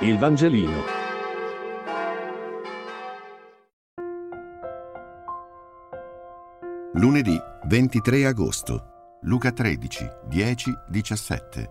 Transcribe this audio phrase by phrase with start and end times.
[0.00, 0.82] Il Vangelino.
[6.92, 9.18] Lunedì 23 agosto.
[9.22, 11.70] Luca 13, 10, 17.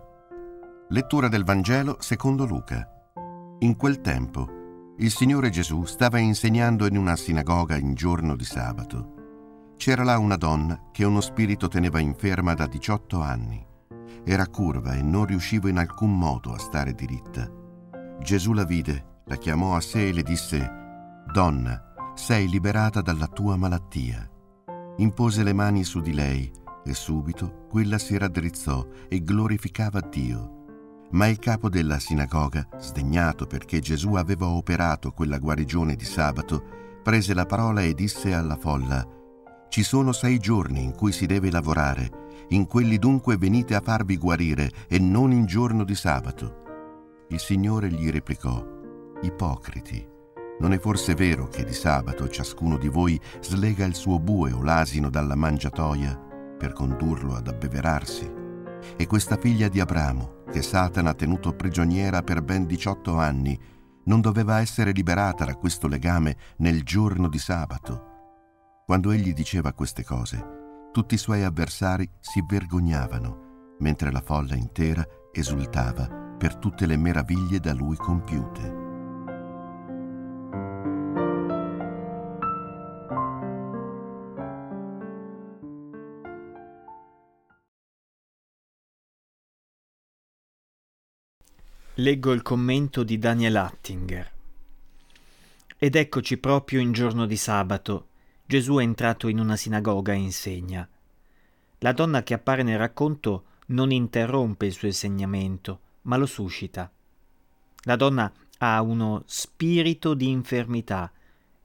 [0.88, 2.90] Lettura del Vangelo secondo Luca.
[3.60, 9.74] In quel tempo il Signore Gesù stava insegnando in una sinagoga in giorno di sabato.
[9.76, 13.64] C'era là una donna che uno spirito teneva inferma da 18 anni.
[14.24, 17.64] Era curva e non riusciva in alcun modo a stare diritta.
[18.20, 23.56] Gesù la vide, la chiamò a sé e le disse, Donna, sei liberata dalla tua
[23.56, 24.28] malattia.
[24.96, 26.50] Impose le mani su di lei
[26.84, 30.64] e subito quella si raddrizzò e glorificava Dio.
[31.10, 37.34] Ma il capo della sinagoga, sdegnato perché Gesù aveva operato quella guarigione di sabato, prese
[37.34, 39.06] la parola e disse alla folla,
[39.68, 44.16] Ci sono sei giorni in cui si deve lavorare, in quelli dunque venite a farvi
[44.16, 46.64] guarire e non in giorno di sabato.
[47.28, 48.64] Il Signore gli replicò,
[49.22, 50.06] Ipocriti,
[50.60, 54.62] non è forse vero che di sabato ciascuno di voi slega il suo bue o
[54.62, 56.16] l'asino dalla mangiatoia
[56.56, 58.32] per condurlo ad abbeverarsi?
[58.96, 63.58] E questa figlia di Abramo, che Satana ha tenuto prigioniera per ben 18 anni,
[64.04, 68.14] non doveva essere liberata da questo legame nel giorno di sabato?
[68.86, 75.04] Quando egli diceva queste cose, tutti i suoi avversari si vergognavano, mentre la folla intera
[75.32, 78.84] esultava per tutte le meraviglie da lui compiute.
[91.98, 94.30] Leggo il commento di Daniel Attinger.
[95.78, 98.08] Ed eccoci proprio in giorno di sabato,
[98.44, 100.86] Gesù è entrato in una sinagoga e insegna.
[101.78, 106.90] La donna che appare nel racconto non interrompe il suo insegnamento, ma lo suscita.
[107.82, 111.12] La donna ha uno spirito di infermità,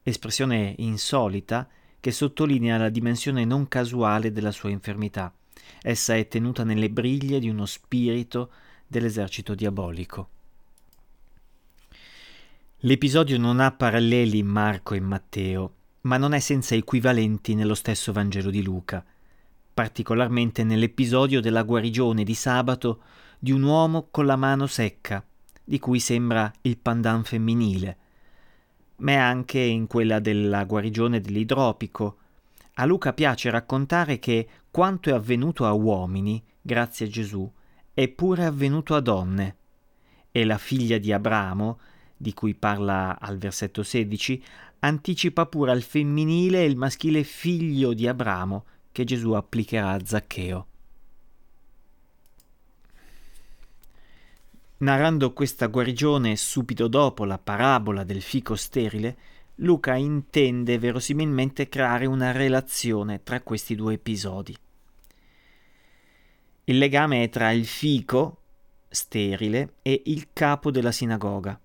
[0.02, 1.68] espressione insolita
[1.98, 5.32] che sottolinea la dimensione non casuale della sua infermità.
[5.80, 8.50] Essa è tenuta nelle briglie di uno spirito
[8.86, 10.28] dell'esercito diabolico.
[12.84, 18.12] L'episodio non ha paralleli in Marco e Matteo, ma non è senza equivalenti nello stesso
[18.12, 19.04] Vangelo di Luca,
[19.72, 23.02] particolarmente nell'episodio della guarigione di sabato
[23.42, 25.20] di un uomo con la mano secca,
[25.64, 27.96] di cui sembra il pandan femminile,
[28.98, 32.18] ma anche in quella della guarigione dell'idropico.
[32.74, 37.50] A Luca piace raccontare che quanto è avvenuto a uomini, grazie a Gesù,
[37.92, 39.56] è pure avvenuto a donne.
[40.30, 41.80] E la figlia di Abramo,
[42.16, 44.40] di cui parla al versetto 16,
[44.78, 50.66] anticipa pure al femminile il maschile figlio di Abramo che Gesù applicherà a Zaccheo.
[54.82, 59.16] Narrando questa guarigione subito dopo la parabola del fico sterile,
[59.56, 64.56] Luca intende verosimilmente creare una relazione tra questi due episodi.
[66.64, 68.38] Il legame è tra il fico
[68.88, 71.56] sterile e il capo della sinagoga.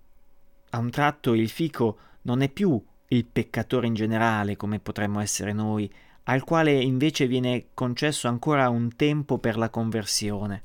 [0.70, 5.54] A un tratto il fico non è più il peccatore in generale, come potremmo essere
[5.54, 5.92] noi,
[6.26, 10.62] al quale invece viene concesso ancora un tempo per la conversione,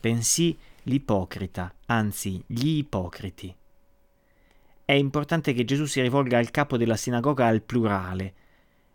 [0.00, 3.54] bensì l'ipocrita, anzi gli ipocriti.
[4.84, 8.34] È importante che Gesù si rivolga al capo della sinagoga al plurale,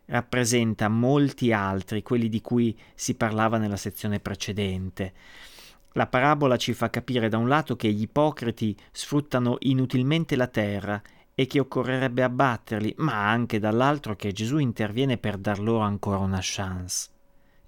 [0.07, 5.13] rappresenta molti altri, quelli di cui si parlava nella sezione precedente.
[5.93, 11.01] La parabola ci fa capire da un lato che gli ipocriti sfruttano inutilmente la terra
[11.33, 16.39] e che occorrerebbe abbatterli, ma anche dall'altro che Gesù interviene per dar loro ancora una
[16.41, 17.09] chance.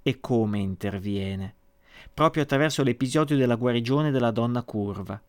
[0.01, 1.55] E come interviene?
[2.13, 5.21] Proprio attraverso l'episodio della guarigione della donna curva.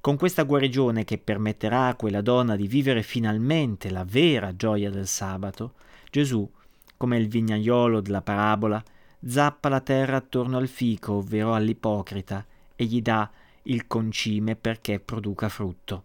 [0.00, 5.06] Con questa guarigione che permetterà a quella donna di vivere finalmente la vera gioia del
[5.06, 5.74] sabato,
[6.10, 6.50] Gesù,
[6.96, 8.82] come il vignaiolo della parabola,
[9.24, 12.44] zappa la terra attorno al fico, ovvero all'ipocrita,
[12.74, 13.30] e gli dà
[13.64, 16.04] il concime perché produca frutto.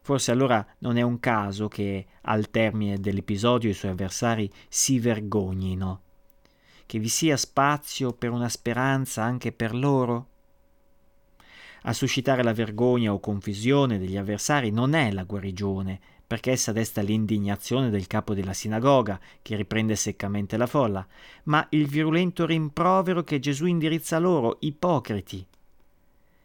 [0.00, 6.02] Forse allora non è un caso che al termine dell'episodio i suoi avversari si vergognino,
[6.90, 10.26] che vi sia spazio per una speranza anche per loro.
[11.82, 17.00] A suscitare la vergogna o confusione degli avversari non è la guarigione, perché essa desta
[17.00, 21.06] l'indignazione del capo della sinagoga, che riprende seccamente la folla,
[21.44, 25.46] ma il virulento rimprovero che Gesù indirizza loro, ipocriti,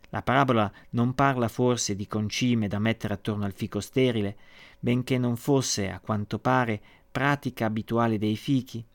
[0.09, 4.38] la parabola non parla forse di concime da mettere attorno al fico sterile,
[4.80, 6.80] benché non fosse, a quanto pare,
[7.12, 8.86] pratica abituale dei fichi.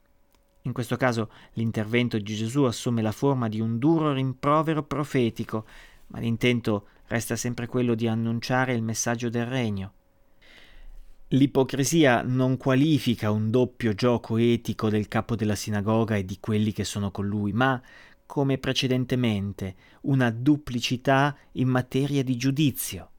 [0.63, 5.65] In questo caso l'intervento di Gesù assume la forma di un duro rimprovero profetico,
[6.09, 9.93] ma l'intento resta sempre quello di annunciare il messaggio del regno.
[11.29, 16.83] L'ipocrisia non qualifica un doppio gioco etico del capo della sinagoga e di quelli che
[16.85, 17.81] sono con lui, ma,
[18.27, 23.11] come precedentemente, una duplicità in materia di giudizio.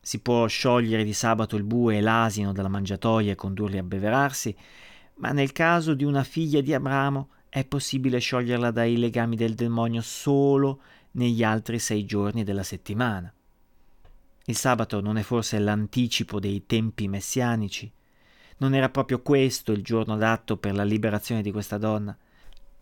[0.00, 4.54] Si può sciogliere di sabato il bue e l'asino dalla mangiatoia e condurli a beverarsi,
[5.18, 10.02] ma nel caso di una figlia di Abramo è possibile scioglierla dai legami del demonio
[10.02, 10.80] solo
[11.12, 13.32] negli altri sei giorni della settimana.
[14.44, 17.90] Il sabato non è forse l'anticipo dei tempi messianici?
[18.58, 22.16] Non era proprio questo il giorno adatto per la liberazione di questa donna?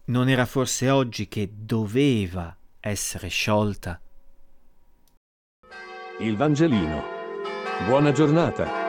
[0.07, 4.01] Non era forse oggi che doveva essere sciolta?
[6.21, 7.03] Il Vangelino.
[7.87, 8.86] Buona giornata.